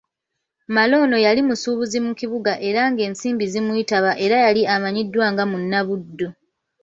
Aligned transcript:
Male 0.75 0.95
ono 1.05 1.17
yali 1.25 1.41
musuubuzi 1.47 1.97
mu 2.05 2.13
kibuga 2.19 2.53
era 2.69 2.81
ng'ensimbi 2.91 3.45
zimuyitaba 3.53 4.11
era 4.25 4.35
yali 4.45 4.61
amanyiddwa 4.75 5.25
nga 5.33 5.43
munnabuddu. 5.51 6.27